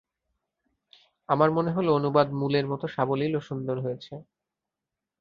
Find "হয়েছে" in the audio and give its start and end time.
3.85-4.13